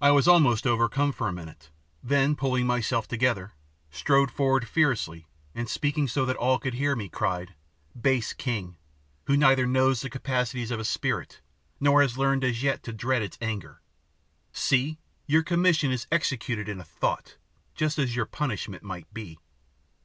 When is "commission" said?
15.42-15.90